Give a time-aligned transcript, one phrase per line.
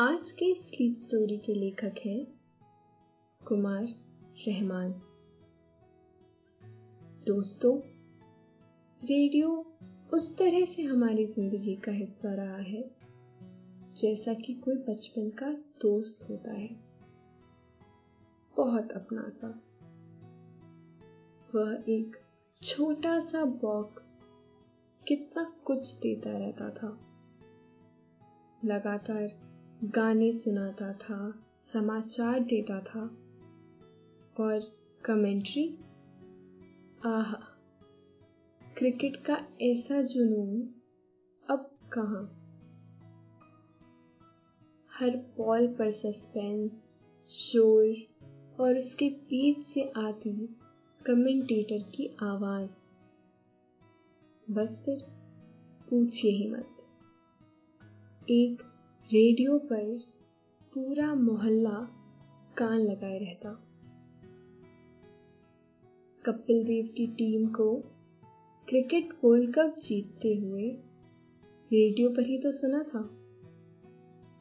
[0.00, 2.26] आज के sleep story के लेखक हैं
[3.46, 3.82] कुमार
[4.48, 4.92] रहमान।
[7.26, 7.76] दोस्तों
[9.02, 9.50] रेडियो
[10.14, 12.90] उस तरह से हमारी ज़िंदगी का हिस्सा रहा है,
[13.96, 15.52] जैसा कि कोई बचपन का
[15.82, 16.70] दोस्त होता है।
[18.56, 19.48] बहुत अपना सा
[21.54, 22.16] वह एक
[22.62, 24.20] छोटा सा बॉक्स
[25.08, 26.98] कितना कुछ देता रहता था।
[28.64, 29.51] लगातार
[29.84, 33.00] गाने सुनाता था, समाचार देता था
[34.40, 35.78] और कमेंट्री
[37.06, 37.38] आहा
[38.78, 40.74] क्रिकेट का ऐसा जुनून
[41.50, 42.38] अब कहाँ?
[44.98, 46.88] हर पॉल पर सस्पेंस
[47.28, 47.96] शोर
[48.60, 50.58] और उसके बीच से आती
[51.06, 52.74] कमेंटेटर की आवाज़।
[54.50, 54.98] बस फिर
[55.90, 56.76] पूछिए ही मत।
[58.30, 58.71] एक
[59.02, 59.98] रेडियो पर
[60.74, 61.88] पूरा मोहल्ला
[62.56, 63.50] कान लगाए रहता।
[66.26, 67.76] कपिल देव की टीम को
[68.68, 70.70] क्रिकेट वर्ल्ड कप जीतते हुए
[71.72, 72.98] रेडियो पर ही तो सुना था।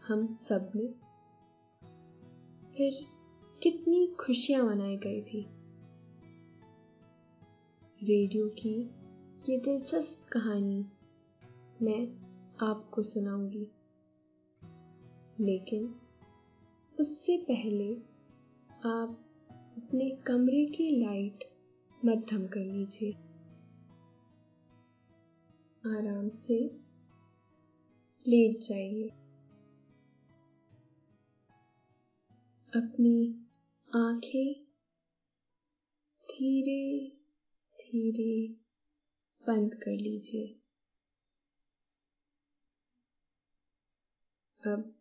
[0.08, 0.88] हम सबने।
[2.78, 3.06] फिर
[3.64, 5.45] कितनी खुशियाँ मनाई गई थी।
[8.04, 8.89] रेडियो की
[9.50, 10.86] ये दिलचस्प कहानी
[11.82, 12.08] मैं
[12.67, 13.67] आपको सुनाऊँगी।
[15.42, 15.95] लेकिन
[17.00, 17.95] उससे पहले
[18.86, 19.28] आप
[19.78, 21.44] अपने कमरे की लाइट
[22.06, 23.11] मध्यम कर लीजिए।
[25.86, 26.60] आराम से
[28.27, 29.08] लेट जाइए।
[32.76, 33.45] अपनी
[33.95, 34.64] आँखें
[36.32, 37.10] धीरे
[37.82, 38.48] धीरे
[39.48, 40.58] बंद कर लीजिए।
[44.71, 45.01] अब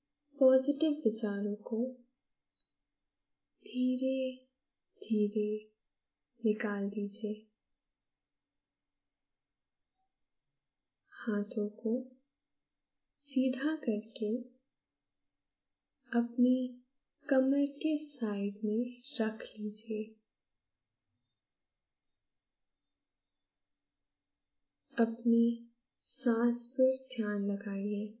[0.39, 1.85] पॉजिटिव विचारों को
[3.63, 4.45] धीरे
[5.03, 5.71] धीरे
[6.45, 7.47] निकाल दीजिए।
[11.09, 12.11] हाथों को
[13.13, 14.37] सीधा करके
[16.19, 16.83] अपनी
[17.29, 20.03] कमर के साइड में रख लीजिए।
[24.99, 25.71] अपनी
[26.01, 28.20] सांस पर ध्यान लगाइए।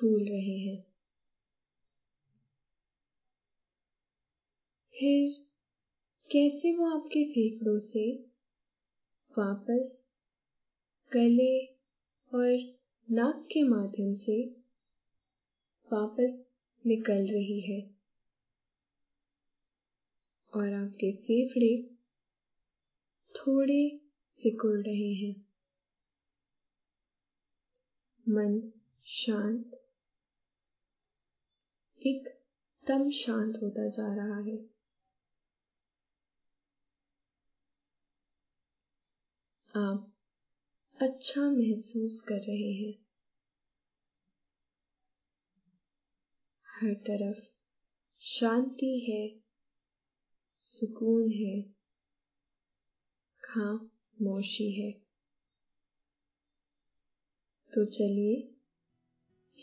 [0.00, 0.82] फूल रहे हैं।
[4.94, 5.46] फिर
[6.30, 8.12] कैसे वो आपके फेफड़ों से
[9.38, 10.12] वापस
[11.12, 11.66] गले
[12.34, 12.78] और
[13.10, 14.44] नाक के माध्यम से
[15.92, 16.46] वापस
[16.86, 17.80] निकल रही है?
[20.54, 21.82] और आपके फेफड़े
[23.36, 25.34] थोड़े सिकुड़ रहे हैं।
[28.28, 28.72] मन
[29.06, 29.79] शांत
[32.06, 34.70] एकदम शांत होता जा रहा है।
[39.76, 40.12] आप
[41.02, 42.94] अच्छा महसूस कर रहे हैं।
[46.66, 47.44] हर तरफ़
[48.20, 49.40] शांति है,
[50.58, 51.62] सुकून है,
[53.44, 54.92] खामोशी है।
[57.74, 58.59] तो चलिए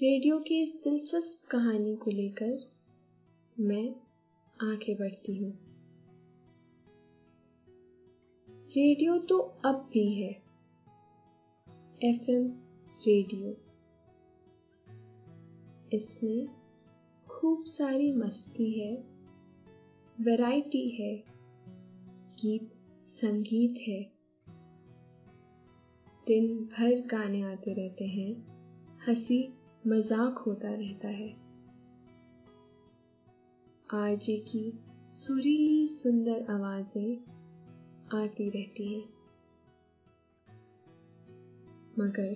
[0.02, 2.72] रेडियो की इस दिलचस्प कहानी को लेकर
[3.60, 3.96] मैं
[4.62, 5.60] आगे बढ़ती हूँ।
[8.50, 10.44] रेडियो तो अब भी है।
[12.04, 12.48] FM
[13.08, 13.58] radio.
[15.94, 16.48] इसमें
[17.28, 18.96] खूब सारी मस्ती है,
[20.22, 21.24] वैरायटी है,
[22.42, 22.74] गीत,
[23.04, 24.12] संगीत है।
[26.28, 28.34] दिन भर गाने आते रहते हैं,
[29.08, 29.54] हँसी
[29.88, 31.30] मज़ाक होता रहता है।
[33.94, 34.80] आरजे की
[35.10, 37.18] सुरीली सुंदर आवाज़ें
[38.14, 39.10] आती रहती हैं।
[42.00, 42.36] मगर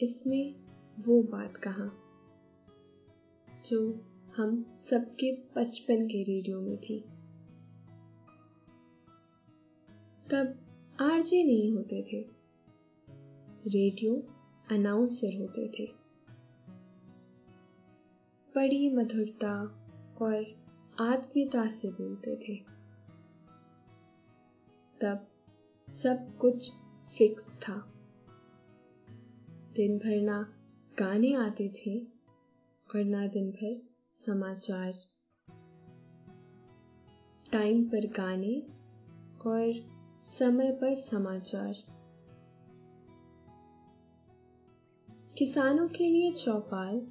[0.00, 0.54] इसमें
[1.00, 1.92] वो बात कहा?
[3.66, 4.00] जो
[4.36, 7.00] हम सबके बचपन के रेडियो में थी।
[10.30, 10.58] तब
[11.00, 12.26] आरजे नहीं होते थे।
[13.66, 14.22] रेडियो
[14.70, 15.97] अनाउंसर होते थे।
[18.54, 19.62] बड़ी मधुरता
[20.22, 20.64] और
[21.00, 22.56] आत्मीयता से बोलते थे।
[25.00, 25.28] तब
[25.82, 26.72] सब कुछ
[27.18, 27.94] फिक्स था।
[29.76, 30.54] दिन भर ना
[30.98, 32.00] गाने आते थे
[32.94, 33.82] और ना दिन भर
[34.14, 34.92] समाचार।
[37.52, 38.66] टाइम पर गाने
[39.46, 39.72] और
[40.20, 41.74] समय पर समाचार।
[45.38, 47.06] किसानों के लिए चौपाल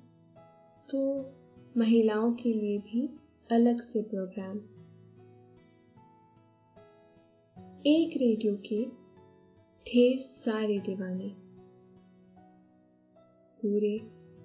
[0.91, 1.31] तो
[1.77, 3.09] महिलाओं के लिए भी
[3.51, 4.57] अलग से प्रोग्राम
[7.85, 8.85] एक रेडियो के
[9.85, 11.29] ढेर सारे दीवाने।
[13.61, 13.99] पूरे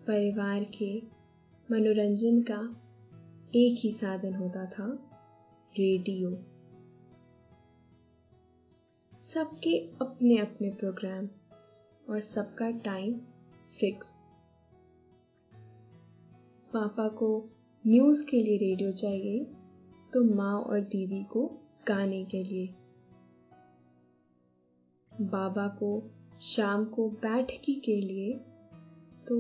[0.07, 1.03] परिवार के
[1.71, 2.77] मनोरंजन का
[3.55, 4.87] एक ही साधन होता था
[5.79, 6.31] रेडियो
[9.19, 11.29] सबके अपने अपने प्रोग्राम
[12.11, 13.21] और सबका टाइम
[13.81, 14.22] फिक्स
[16.73, 17.29] पापा को
[17.87, 19.45] न्यूज़ के लिए रेडियो चाहिए
[20.13, 21.45] तो माँ और दीदी को
[21.89, 22.67] गाने के लिए।
[25.13, 25.91] बाबा को
[26.41, 28.33] शाम को बैठकी के लिए
[29.29, 29.37] तो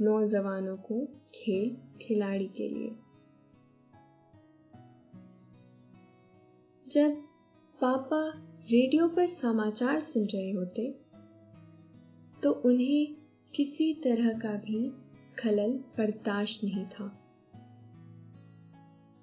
[0.00, 1.04] नौजवानों को
[1.34, 2.90] खेल, खिलाड़ी के लिए।
[6.86, 7.22] जब
[7.80, 8.22] पापा
[8.70, 10.90] रेडियो पर समाचार सुन रहे होते
[12.42, 13.16] तो उन्हें
[13.54, 14.86] किसी तरह का भी
[15.38, 17.04] खलल बर्दाश्त नहीं था।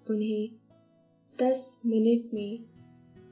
[0.10, 0.50] उन्हें
[1.40, 2.66] दस मिनट में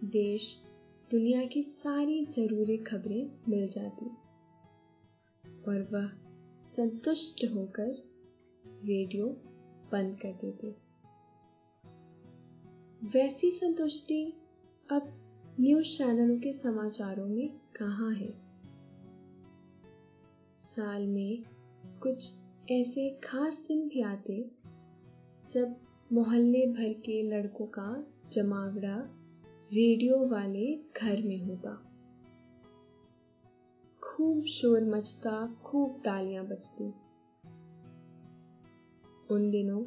[0.04, 0.64] देश,
[1.12, 4.06] दुनिया की सारी ज़रूरी खबरें मिल जाती
[5.68, 6.12] और वह
[6.62, 7.88] संतुष्ट होकर
[8.68, 9.28] रेडियो
[9.92, 10.76] बंद कर देते।
[13.08, 14.34] वैसी संतुष्टि
[14.92, 15.16] अब
[15.60, 18.34] न्यूज़ चैनलों के समाचारों में कहाँ है?
[20.60, 21.44] साल में
[22.04, 22.34] कुछ
[22.71, 24.51] ऐसे खास दिन भी आते
[25.52, 25.76] जब
[26.11, 28.97] मोहल्ले भर के लड़कों का जमावड़ा
[29.73, 31.92] रेडियो वाले घर में होता।
[34.04, 36.88] खूब शोर मचता, खूब तालियाँ बजती।
[39.31, 39.85] उन दिनों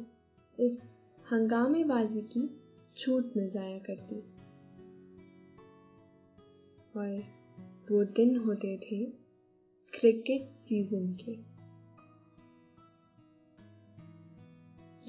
[0.59, 0.89] इस
[1.31, 2.61] हंगामेबाजी की
[2.97, 4.19] छूट मिल जाया करती।
[6.97, 7.23] और
[7.91, 9.05] वो दिन होते थे
[9.99, 11.52] क्रिकेट सीज़न के।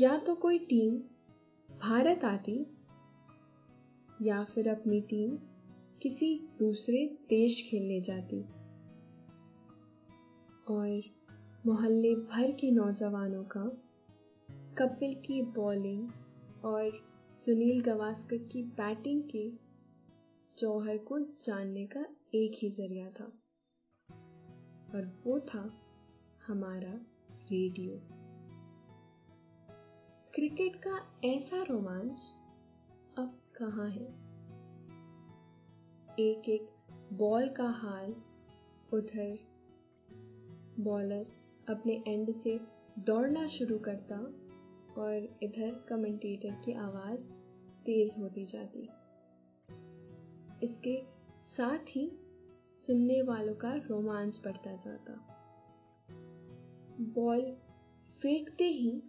[0.01, 0.97] या तो कोई टीम
[1.81, 2.67] भारत आती
[4.23, 5.39] या फिर अपनी टीम
[6.03, 8.43] किसी दूसरे देश खेलने जाती।
[10.75, 11.03] और
[11.67, 13.65] मोहल्ले भर के नौजवानों का
[14.79, 16.11] कपिल की बॉलिंग
[16.65, 19.53] और सुनील गवास्कर की बैटिंग के
[20.59, 23.25] जौहर को जानने का एक ही ज़रिया था।
[24.95, 25.81] और वो था
[26.47, 26.93] हमारा
[27.31, 28.14] रेडियो।
[30.35, 32.35] क्रिकेट का ऐसा रोमांच
[33.19, 34.07] अब कहाँ है?
[36.19, 36.69] एक एक
[37.13, 38.15] बॉल का हाल,
[38.93, 39.39] उधर।
[40.79, 41.27] बॉलर
[41.69, 42.61] अपने एंड से
[42.99, 44.17] दौड़ना शुरू करता
[45.03, 47.31] और इधर कमेंटेटर की आवाज़
[47.85, 48.83] तेज होती जाती।
[50.63, 51.03] इसके
[51.43, 52.13] साथ ही
[52.75, 55.13] सुनने वालों का रोमांच बढ़ता जाता।
[57.01, 57.57] बॉल
[58.23, 59.03] फेंकते ही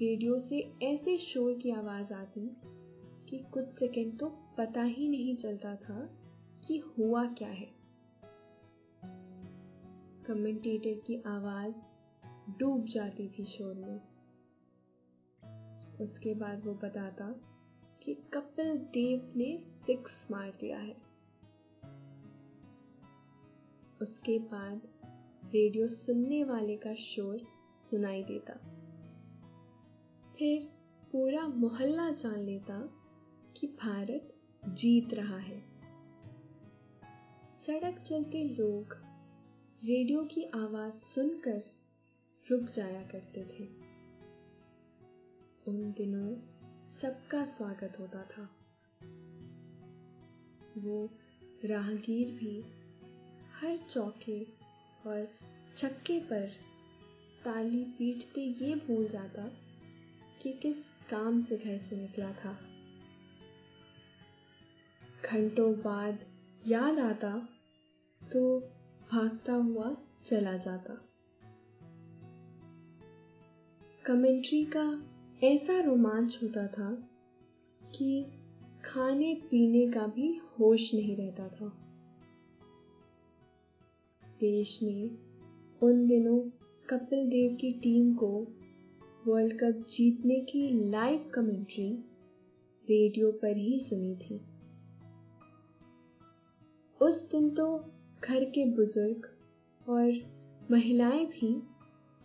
[0.00, 2.56] रेडियो से ऐसे शोर की आवाज़ आती
[3.28, 4.26] कि कुछ सेकंड तो
[4.58, 6.10] पता ही नहीं चलता था
[6.66, 7.74] कि हुआ क्या है।
[10.26, 11.76] कमेंटेटर की आवाज़
[12.58, 14.00] डूब जाती थी शोर में।
[16.00, 17.40] उसके बाद वो बताता
[18.02, 20.96] कि कपिल देव ने सिक्स मार दिया है।
[24.02, 24.80] उसके बाद
[25.54, 27.40] रेडियो सुनने वाले का शोर
[27.76, 28.77] सुनाई देता।
[30.38, 30.62] फिर
[31.12, 32.80] पूरा मोहल्ला जान लेता
[33.56, 34.34] कि भारत
[34.68, 35.62] जीत रहा है।
[37.50, 38.96] सड़क चलते लोग
[39.84, 41.62] रेडियो की आवाज़ सुनकर
[42.50, 43.64] रुक जाया करते थे।
[45.66, 46.36] उन दिनों
[46.86, 48.56] सबका स्वागत होता था।
[50.78, 51.10] वो
[51.64, 52.64] राहगीर भी
[53.60, 54.44] हर चौके
[55.06, 55.28] और
[55.76, 56.50] छक्के पर
[57.44, 59.67] ताली पीटते ये भूल जाता
[60.42, 62.58] कि किस काम से घर से निकला था।
[65.32, 66.18] घंटों बाद
[66.66, 67.48] याद आता
[68.32, 68.60] तो
[69.12, 70.94] भागता हुआ चला जाता।
[74.06, 75.02] कमेंट्री का
[75.42, 77.08] ऐसा रोमांच होता था
[77.92, 78.26] कि
[78.84, 81.68] खाने पीने का भी होश नहीं रहता था।
[84.40, 85.10] देश ने
[85.82, 86.40] उन दिनों
[86.90, 88.46] कपिल देव की टीम को
[89.28, 91.92] वर्ल्ड कप जीतने की लाइव कमेंट्री
[92.90, 94.40] रेडियो पर ही सुनी थी।
[97.06, 97.78] उस दिन तो
[98.24, 99.36] घर के बुज़ुर्ग
[99.88, 100.12] और
[100.70, 101.62] महिलाएँ भी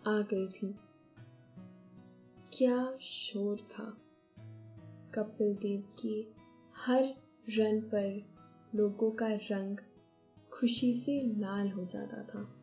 [0.06, 0.74] आ गई थी।
[2.52, 3.98] क्या शोर था
[5.14, 6.26] कपिल देव के
[6.76, 7.04] हर
[7.48, 8.26] रन पर
[8.74, 9.76] लोगों का रंग
[10.52, 12.54] खुशी से लाल हो जाता था।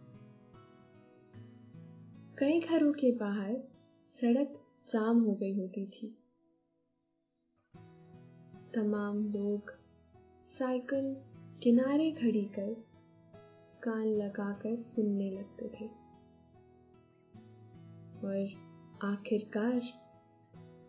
[2.39, 3.70] कई घरों के बाहर
[4.21, 6.07] सड़क जाम हो गई होती थी।
[8.73, 9.73] तमाम लोग
[10.41, 11.15] साइकिल
[11.63, 12.75] किनारे खड़ी कर
[13.83, 15.87] कान लगाकर सुनने लगते थे।
[18.27, 18.49] और
[19.03, 19.79] आखिरकार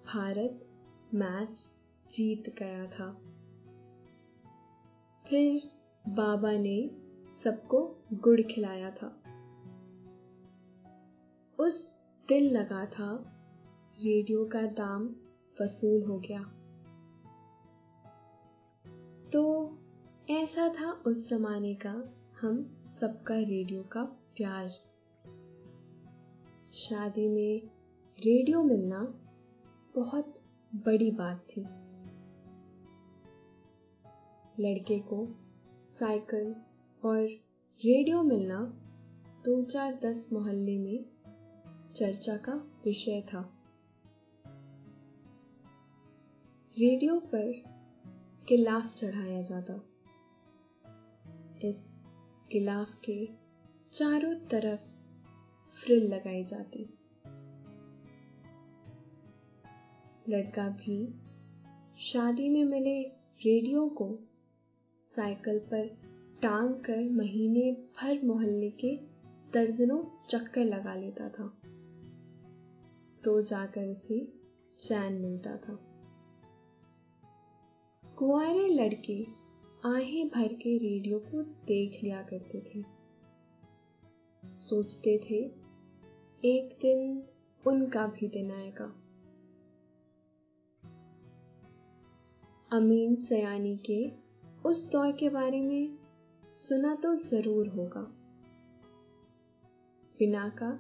[0.07, 0.67] भारत
[1.15, 1.75] मैच
[2.11, 3.12] जीत गया था।
[5.27, 5.71] फिर
[6.09, 6.91] बाबा ने
[7.29, 9.23] सबको गुड़ खिलाया था।
[11.59, 13.33] उस दिन लगा था,
[13.97, 15.17] रेडियो का दाम
[15.62, 16.43] वसूल हो गया।
[19.31, 19.43] तो
[20.31, 24.69] ऐसा था उस जमाने का हम सबका रेडियो का प्यार।
[26.73, 27.67] शादी में
[28.19, 29.00] रेडियो मिलना
[29.95, 30.35] बहुत
[30.75, 31.61] बड़ी बात थी।
[34.62, 35.29] लड़के को
[35.81, 36.55] साइकिल
[37.05, 37.19] और
[37.85, 38.64] रेडियो मिलना
[39.45, 41.12] दो चार दस मोहल्ले में
[41.94, 42.52] चर्चा का
[42.84, 43.58] विषय था।
[46.78, 47.62] रेडियो पर
[48.49, 49.75] गिलाफ चढ़ाया जाता।
[51.68, 51.99] इस
[52.52, 53.28] गिलाफ के
[53.92, 54.80] चारों तरफ़
[55.68, 56.99] फ्रिल लगाई जाती।
[60.28, 61.14] लड़का भी
[61.99, 63.02] शादी में मिले
[63.44, 64.18] रेडियो को
[65.02, 65.87] साइकिल पर
[66.42, 68.96] टांग कर महीने भर मोहल्ले के
[69.52, 71.62] दर्जनों चक्कर लगा लेता था।
[73.25, 74.33] तो जाकर उसे
[74.79, 75.79] चैन मिलता था।
[78.19, 79.23] कुआरे लड़के
[79.85, 82.85] आहें भर के रेडियो को देख लिया करते थे।
[84.59, 85.37] सोचते थे,
[86.45, 87.23] एक दिन
[87.67, 88.85] उनका भी दिन आएगा।
[92.73, 94.12] अमीन सयानी के
[94.69, 95.99] उस दौर के बारे में
[96.55, 98.00] सुना तो ज़रूर होगा।
[100.19, 100.71] बिना का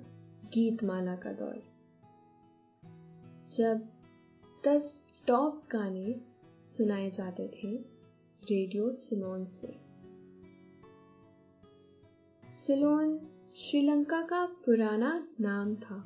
[0.54, 1.71] गीतमाला का दौर।
[3.52, 3.88] जब
[4.66, 6.20] दस टॉप गाने
[6.58, 7.76] सुनाए जाते थे
[8.50, 9.80] रेडियो सिलोन से।
[12.50, 13.20] सिलोन
[13.56, 15.96] श्रीलंका का पुराना नाम था।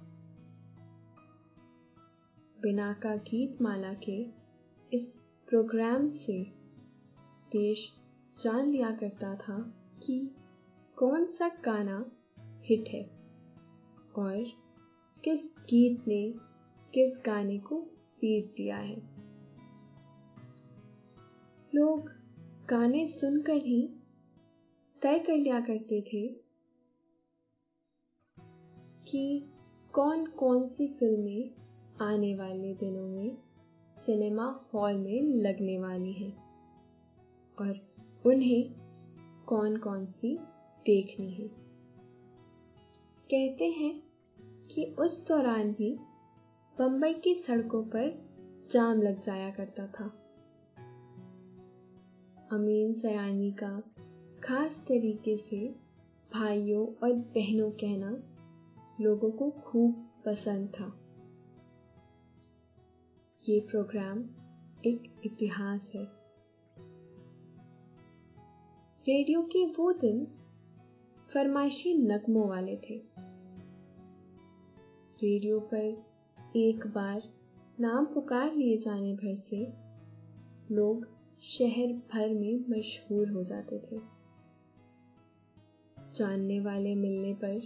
[2.63, 4.27] बिना का गीतमाला के
[4.93, 5.17] इस
[5.49, 6.53] प्रोग्राम से
[7.53, 7.93] देश
[8.41, 9.59] जान लिया करता था
[10.03, 10.31] कि
[10.97, 12.11] कौन सा गाना
[12.41, 13.03] हिट है
[14.19, 14.53] और
[15.25, 16.35] किस गीत ने
[16.95, 17.77] किस गाने को
[18.21, 18.97] पीट दिया है?
[21.75, 22.11] लोग
[22.71, 23.89] गाने सुनकर ही
[25.03, 26.47] तय कर लिया करते थे
[29.09, 29.45] कि
[29.93, 31.51] कौन कौन सी फ़िल्में
[32.01, 33.39] आने वाले दिनों में
[33.93, 36.37] सिनेमा हॉल में लगने वाली हैं
[37.59, 37.95] और
[38.27, 38.75] उन्हें
[39.47, 40.39] कौन कौन सी
[40.87, 41.49] देखनी है।
[43.31, 44.03] कहते हैं
[44.67, 45.99] कि उस दौरान भी
[46.79, 48.29] बंबई की सड़कों पर
[48.71, 50.05] जाम लग जाया करता था।
[52.53, 53.83] अमीन सयानी का
[54.45, 55.75] खास तरीके से
[56.35, 58.11] भाइयों और बहनों कहना
[59.01, 60.85] लोगों को खूब पसंद था।
[63.49, 64.19] ये प्रोग्राम
[64.87, 66.05] एक इतिहास है।
[69.09, 70.27] रेडियो के वो दिन
[71.35, 73.03] फरमाइशी नगमों वाले थे।
[75.23, 76.16] रेडियो पर
[76.57, 77.23] एक बार
[77.81, 79.73] नाम पुकार लिए जाने भर से
[80.75, 81.09] लोग
[81.41, 84.01] शहर भर में मशहूर हो जाते थे।
[86.15, 87.61] जानने वाले मिलने पर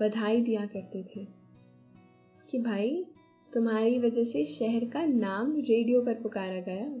[0.00, 1.28] बधाई दिया करते थे
[2.50, 3.06] कि भाई,
[3.54, 7.00] तुम्हारी वजह से शहर का नाम रेडियो पर पुकारा गया।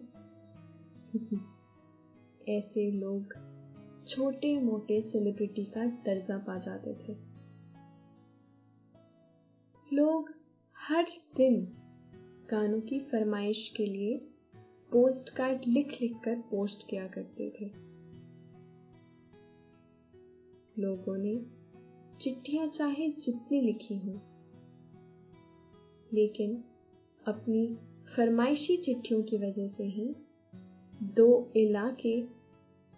[2.48, 3.34] ऐसे लोग
[4.06, 7.16] छोटे मोटे सेलिब्रिटी का दर्जा पा जाते थे।
[9.96, 10.43] लोग
[10.88, 11.76] हर दिन
[12.50, 14.16] गानों की फरमाइश के लिए
[14.92, 17.66] पोस्ट कार्ड लिख लिख कर पोस्ट किया करते थे।
[20.82, 21.46] लोगों ने
[22.20, 24.14] चिट्ठियाँ चाहे जितनी लिखी हों,
[26.12, 26.64] लेकिन
[27.26, 27.78] अपनी
[28.16, 30.16] फरमाइशी चिट्ठियों की वजह से ही
[31.02, 32.20] दो इलाके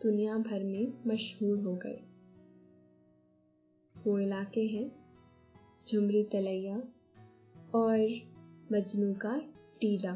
[0.02, 2.00] दुनिया भर में मशहूर हो गए।
[4.07, 4.93] वो इलाके हैं,
[5.88, 6.83] झुमरी तलैया
[7.76, 7.99] और
[8.73, 9.38] मजनू का
[9.80, 10.12] टीला।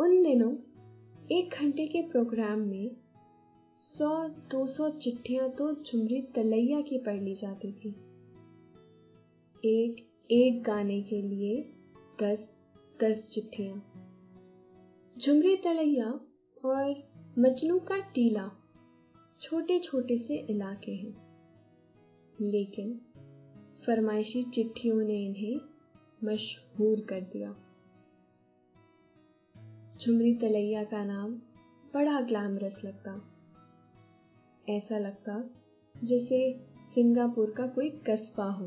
[0.00, 0.56] उन दिनों
[1.32, 2.96] एक घंटे के प्रोग्राम में
[3.76, 7.88] सौ, दो सौ चिट्ठियाँ तो झुमरी तलैया की पढ़ ली जाती थी।
[9.64, 11.72] एक एक गाने के लिए
[12.22, 12.58] दस
[13.00, 13.92] दस चिट्ठियाँ।
[15.18, 16.20] झुमरी तलैया
[16.64, 18.50] और मजनू का टीला
[19.40, 21.26] छोटे छोटे से इलाके हैं।
[22.40, 23.00] लेकिन
[23.86, 25.60] फरमाइशी चिट्ठियों ने इन्हें
[26.24, 27.52] मशहूर कर दिया।
[29.98, 31.34] झुमरी तलैया का नाम
[31.94, 33.32] बड़ा ग्लैमरस लगता।
[34.68, 35.50] ऐसा लगता
[36.04, 38.66] जैसे सिंगापुर का कोई कस्बा हो।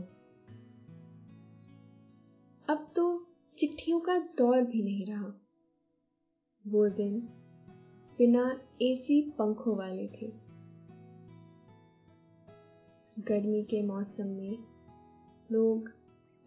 [2.69, 3.27] अब तो
[3.57, 5.33] चिट्ठियों का दौर भी नहीं रहा।
[6.67, 7.19] वो दिन
[8.17, 10.27] बिना एसी पंखों वाले थे।
[13.19, 14.68] गर्मी के मौसम में
[15.51, 15.89] लोग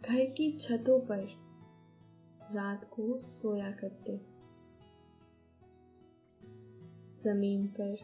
[0.02, 1.28] घर की छतों पर
[2.52, 4.16] रात को सोया करते।
[7.22, 7.96] ज़मीन पर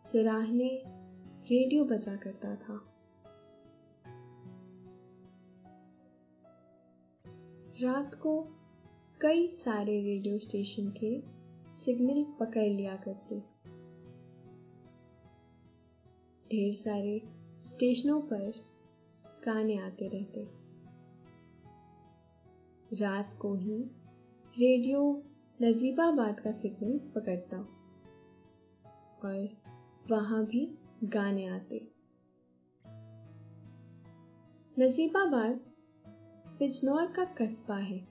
[0.00, 0.82] सिराहने
[1.50, 2.92] रेडियो बजा करता था।
[7.82, 8.48] रात को
[9.20, 11.22] कई सारे रेडियो स्टेशन के
[11.72, 13.38] सिग्नल पकड़ लिया करते।
[16.48, 17.22] ढेर सारे
[17.58, 18.75] स्टेशनों पर
[19.46, 20.48] गाने आते रहते।
[22.96, 23.82] रात को ही
[24.58, 25.22] रेडियो
[25.62, 27.58] नजीबाबाद का सिग्नल पकड़ता।
[29.24, 29.48] और
[30.10, 31.90] वहाँ भी गाने आते।
[34.78, 35.60] नजीबाबाद
[36.58, 38.08] बिजनौर का कस्बा है।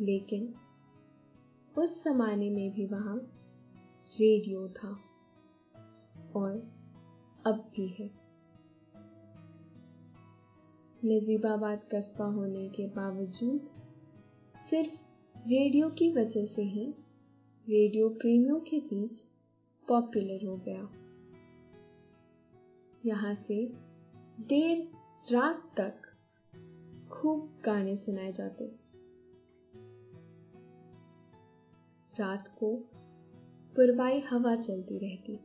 [0.00, 0.54] लेकिन
[1.78, 3.16] उस जमाने में भी वहाँ
[4.20, 4.88] रेडियो था
[6.36, 6.72] और
[7.46, 8.25] अब भी है।
[11.06, 13.66] नजीबाबाद कस्बा होने के बावजूद
[14.64, 14.96] सिर्फ़
[15.48, 16.94] रेडियो की वजह से ही
[17.68, 19.20] रेडियो प्रेमियों के बीच
[19.88, 20.88] पॉपुलर हो गया।
[23.06, 23.72] यहाँ से
[24.40, 24.90] देर
[25.32, 26.02] रात तक
[27.08, 28.64] खूब गाने सुनाए जाते।
[32.20, 32.76] रात को
[33.76, 35.40] पुरवाई हवा चलती रहती।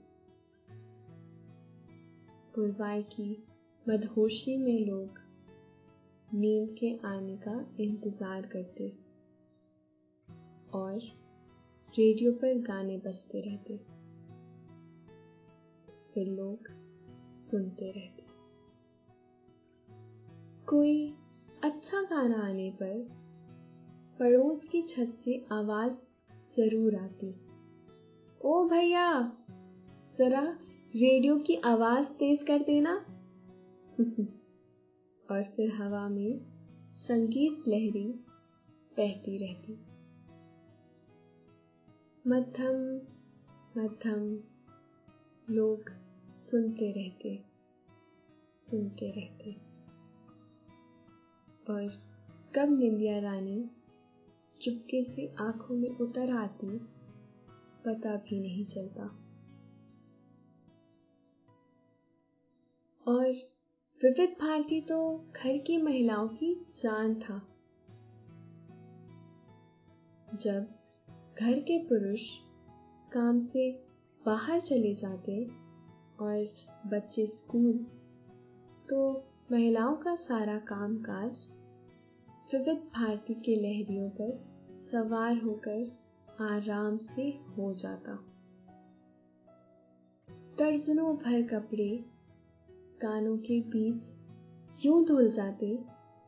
[2.56, 3.48] पुरवाई की
[3.90, 5.21] मदहोशी में लोग
[6.34, 8.90] नींद के आने का इंतज़ार करते
[10.74, 11.00] और
[11.98, 13.78] रेडियो पर गाने बजते रहते।
[16.14, 16.70] फिर लोग
[17.34, 18.24] सुनते रहते।
[20.66, 21.14] कोई
[21.64, 23.08] अच्छा गाना आने पर
[24.20, 25.98] पड़ोस की छत से आवाज़
[26.56, 27.36] ज़रूर आती।
[28.42, 29.32] ओ भैया,
[30.18, 30.58] जरा
[30.96, 33.06] रेडियो की आवाज़ तेज कर देना।
[35.32, 36.40] और फिर हवा में
[36.94, 38.26] संगीत लहरी
[38.98, 39.74] बहती रहती।
[42.28, 42.96] मध्यम
[43.78, 44.44] मध्यम
[45.50, 45.84] लोग
[46.30, 47.46] सुनते रहते
[48.48, 49.52] सुनते रहते।
[51.74, 52.12] और
[52.56, 53.72] कब निंदिया रानी
[54.62, 56.80] चुपके से आँखों में उतर आती,
[57.86, 59.04] पता भी नहीं चलता।
[63.08, 63.61] और
[64.04, 67.42] विविध भारती तो घर की महिलाओं की जान था।
[70.36, 70.68] जब
[71.40, 72.22] घर के पुरुष
[73.14, 73.84] काम से
[74.26, 75.46] बाहर चले जाते
[76.20, 76.54] और
[76.88, 77.74] बच्चे स्कूल
[78.90, 81.50] तो महिलाओं का सारा कामकाज
[82.54, 84.44] विविध भारती के लहरियों पर
[84.78, 85.98] सवार होकर
[86.42, 88.20] आराम से हो जाता।
[90.58, 92.06] दर्जनों भर कपड़े
[93.02, 94.14] कानों के बीच
[94.86, 95.78] यूँ धुल जाते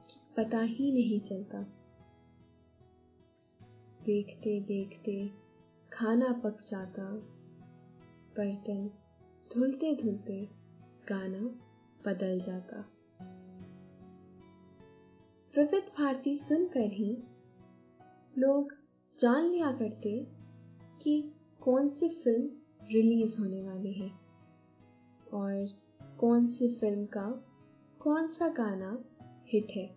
[0.10, 1.62] कि पता ही नहीं चलता।
[4.04, 5.32] देखते देखते
[5.94, 7.04] खाना पक जाता।
[8.38, 8.92] बर्तन
[9.56, 10.50] धुलते धुलते
[11.08, 11.60] गाना
[12.06, 12.80] बदल जाता।
[15.58, 17.24] विविध भारती सुनकर ही
[18.38, 18.74] लोग
[19.20, 20.28] जान लिया करते
[21.02, 22.50] कि कौन सी फ़िल्म
[22.84, 24.12] रिलीज़ होने वाली है।
[25.34, 25.83] और
[26.24, 27.46] कौन सी फ़िल्म का,
[28.00, 29.04] कौन सा गाना
[29.48, 29.96] हिट है?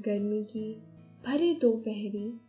[0.00, 0.82] गर्मी की
[1.26, 2.40] भरी दोपहरी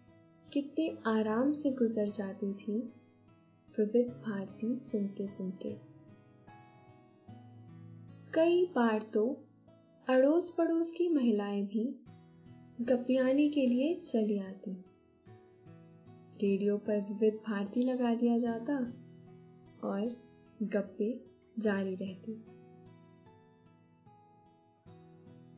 [0.54, 2.94] कितने आराम से गुजर जाती थी,
[3.80, 5.82] विविध भारती सुनते सुनते
[8.34, 9.44] कई बार तो
[10.10, 12.00] अड़ोस पड़ोस की महिलाएँ भी
[12.82, 14.86] गपियाने के लिए चली आती।
[16.42, 18.74] रेडियो पर विविध भारती लगा दिया जाता
[19.84, 20.22] और
[20.64, 22.34] गप्पे जारी रहती।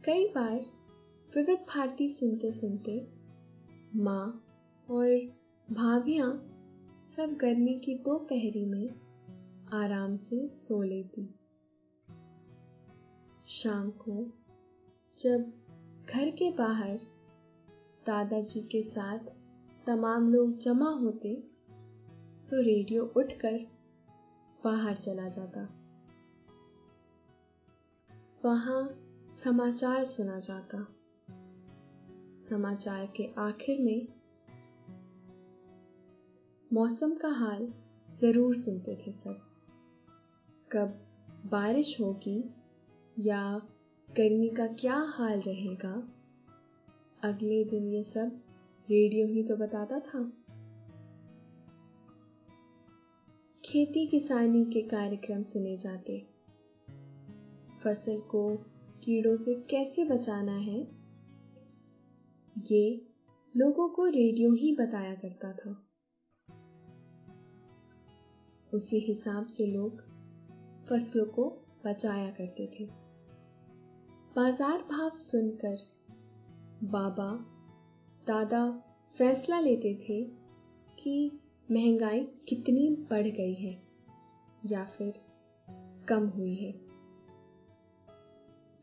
[0.06, 0.66] कई बार
[1.36, 3.08] विविध भारती सुनते सुनते
[3.96, 4.46] माँ
[4.90, 5.08] और
[5.72, 6.50] भाभियाँ
[7.08, 8.90] सब गर्मी की दो पहरी में
[9.74, 11.36] आराम से सो लेती।
[13.48, 14.32] शाम को
[15.20, 15.52] जब
[16.10, 17.00] घर के बाहर
[18.06, 19.20] दादाजी के साथ
[19.88, 21.36] तमाम लोग जमा होते
[22.50, 23.60] तो रेडियो उठकर
[24.64, 25.83] बाहर चला जाता।
[28.44, 28.82] वहाँ
[29.34, 30.78] समाचार सुना जाता।
[32.38, 34.08] समाचार के आखिर में
[36.72, 37.72] मौसम का हाल
[38.10, 39.40] ज़रूर सुनते थे सब।
[40.72, 41.00] कब
[41.46, 42.38] बारिश होगी
[43.20, 43.62] या
[44.10, 45.94] गर्मी का क्या हाल रहेगा,
[47.24, 48.42] अगले दिन ये सब
[48.88, 50.24] रेडियो ही तो बताता था।
[53.64, 56.33] खेती किसानी के कार्यक्रम सुने जाते।
[57.84, 58.56] फ़सल को
[59.04, 60.88] कीड़ों से कैसे बचाना है?
[62.72, 63.08] ये
[63.58, 65.88] लोगों को रेडियो ही बताया करता था।
[68.74, 70.02] उसी हिसाब से लोग
[70.90, 72.86] फ़सलों को बचाया करते थे।
[74.36, 75.78] बाज़ार भाव सुनकर
[76.84, 77.46] बाबा,
[78.28, 78.84] दादा
[79.18, 80.24] फैसला लेते थे
[81.00, 81.40] कि
[81.72, 83.84] महँगाई कितनी बढ़ गई है
[84.66, 85.14] या फिर
[86.10, 86.93] कम हुई है।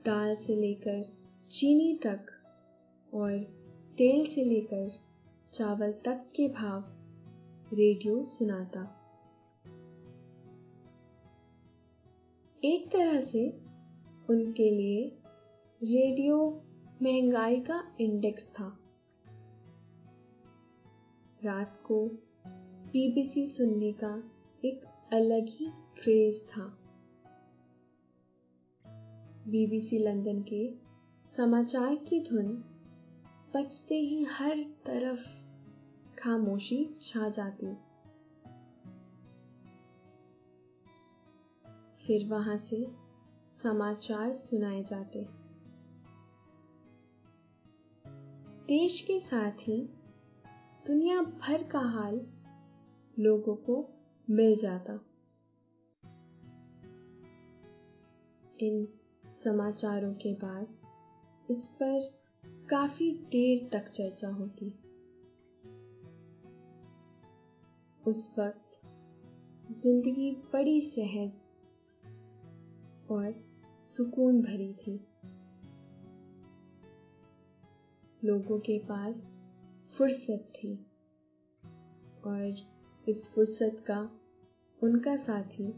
[0.05, 1.05] दाल से लेकर
[1.51, 2.27] चीनी तक
[3.15, 3.39] और
[3.99, 4.91] तेल से लेकर
[5.53, 6.85] चावल तक के भाव
[7.73, 8.81] रेडियो सुनाता।
[12.65, 13.49] एक तरह से
[14.31, 15.19] उनके लिए
[15.83, 16.63] रेडियो
[17.03, 18.79] महँगाई का इंडेक्स था।
[21.45, 22.07] रात को
[22.93, 24.31] बीबीसी सुनने का
[24.65, 25.67] एक अलग ही
[26.03, 26.80] क्रेज था।
[29.49, 30.75] बीबीसी लंदन के
[31.37, 32.65] समाचार की धुन
[33.55, 35.47] बचते ही हर तरफ़
[36.19, 37.67] खामोशी छा जाती।
[42.07, 42.89] फिर वहाँ से
[43.49, 45.27] समाचार सुनाए जाते।
[48.69, 49.89] देश के साथ ही
[50.87, 52.27] दुनिया भर का हाल
[53.19, 53.89] लोगों को
[54.31, 54.93] मिल जाता।
[58.61, 59.00] इन
[59.45, 60.67] समाचारों के बाद
[61.51, 62.01] इस पर
[62.71, 64.71] काफ़ी देर तक चर्चा होती।
[68.07, 68.81] उस वक्त
[69.71, 71.33] ज़िंदगी बड़ी सहज
[73.11, 73.35] और
[73.81, 75.07] सुकून भरी थी।
[78.25, 79.31] लोगों के पास
[79.91, 80.87] फुर्सत थी
[82.25, 82.55] और
[83.09, 84.11] इस फुर्सत का
[84.83, 85.69] उनका साथी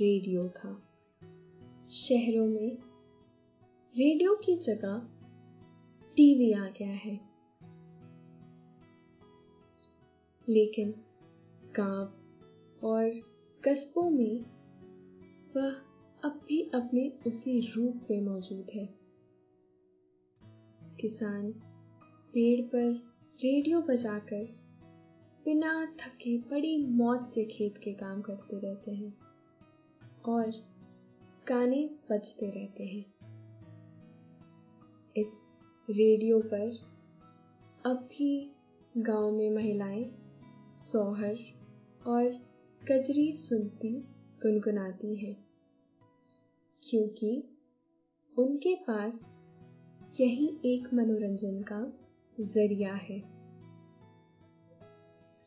[0.00, 0.87] रेडियो था।
[1.90, 2.78] शहरों में
[3.96, 5.08] रेडियो की जगह
[6.16, 7.20] टीवी आ गया है।
[10.48, 10.94] लेकिन
[11.76, 12.06] गाँव
[12.86, 13.10] और
[13.64, 14.40] कस्बों में
[15.56, 15.70] वह
[16.24, 18.98] अब भी अपने उसी रूप में मौजूद है।
[21.00, 21.52] किसान
[22.32, 22.92] पेड़ पर
[23.34, 24.44] रेडियो बजाकर
[25.44, 29.18] बिना थके बड़ी मौत से खेत के काम करते रहते हैं
[30.28, 30.77] और
[31.48, 33.04] गाने बजते रहते हैं।
[35.16, 35.48] इस
[35.90, 36.70] रेडियो पर
[37.86, 38.52] अब भी
[38.96, 40.04] गाँव में महिलाएँ
[40.72, 41.38] सोहर
[42.06, 42.28] और
[42.82, 43.92] कजरी सुनती
[44.42, 45.36] गुनगुनाती हैं,
[46.82, 47.48] क्योंकि
[48.38, 49.34] उनके पास
[50.20, 51.92] यही एक मनोरंजन का
[52.40, 53.20] ज़रिया है।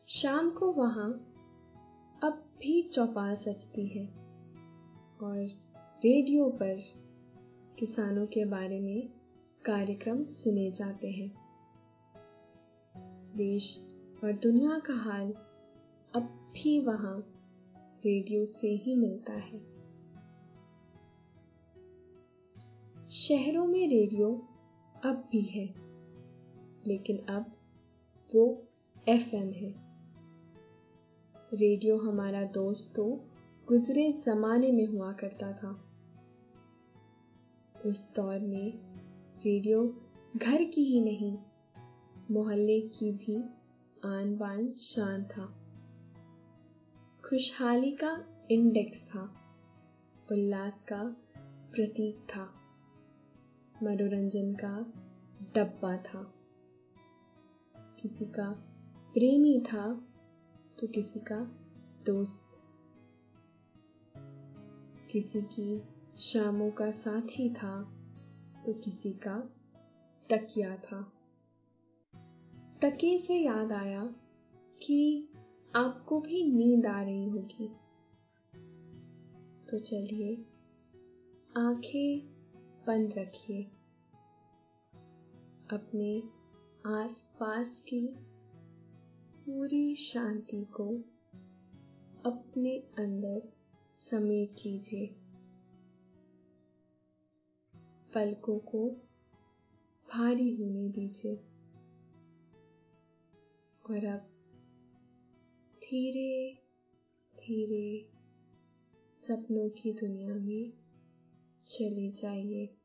[0.08, 1.10] शाम को वहाँ
[2.22, 4.06] अब भी चौपाल सजती है
[5.22, 5.61] और
[6.04, 6.82] रेडियो पर
[7.78, 9.08] किसानों के बारे में
[9.64, 11.32] कार्यक्रम सुने जाते हैं।
[13.36, 13.86] देश
[14.24, 15.32] और दुनिया का हाल
[16.14, 17.18] अब भी वहाँ
[18.04, 19.60] रेडियो से ही मिलता है।
[23.10, 24.48] शहरों में रेडियो
[25.04, 25.66] अब भी है,
[26.86, 27.52] लेकिन अब
[28.34, 28.62] वो
[29.08, 29.74] एफएम है।
[31.54, 33.20] रेडियो हमारा दोस्त तो
[33.68, 35.88] गुजरे जमाने में हुआ करता था।
[37.86, 38.78] उस दौर में
[39.44, 40.00] रेडियो
[40.36, 41.38] घर की ही नहीं,
[42.30, 43.44] मोहल्ले की भी
[44.04, 45.58] आन बान शान था।
[47.24, 49.34] खुशहाली का इंडेक्स था,
[50.32, 51.16] उल्लास का
[51.72, 52.54] प्रतीक था,
[53.82, 54.92] मनोरंजन का
[55.54, 56.34] डब्बा था।
[57.76, 58.52] किसी का
[59.14, 60.08] प्रेमी था
[60.78, 61.44] तो किसी का
[62.06, 62.48] दोस्त।
[65.10, 65.91] किसी की
[66.22, 67.82] शामों का साथी था
[68.66, 69.40] तो किसी का
[70.30, 71.12] तकिया था।
[72.82, 74.14] तकिए से याद आया
[74.82, 75.28] कि
[75.74, 77.68] आपको भी नींद आ रही होगी।
[79.70, 80.44] तो चलिए,
[81.56, 82.28] आँखें
[82.86, 83.62] बंद रखिए।
[85.72, 86.22] अपने
[86.86, 88.06] आसपास की
[89.46, 90.88] पूरी शांति को
[92.30, 93.52] अपने अंदर
[93.94, 95.14] समेट लीजिए।
[98.14, 98.90] पलकों को
[100.10, 101.36] भारी होने दीजिए।
[103.90, 104.20] और अब
[105.76, 106.54] धीरे
[107.36, 108.08] धीरे
[109.12, 110.72] सपनों की दुनिया में
[111.66, 112.76] चले जाइए।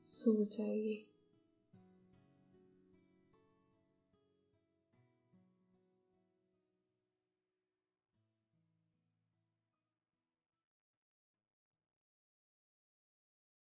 [0.00, 1.11] सो जाइए।